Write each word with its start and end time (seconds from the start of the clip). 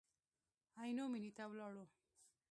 عینو 0.81 1.05
مېنې 1.11 1.31
ته 1.37 1.43
ولاړو. 1.51 1.85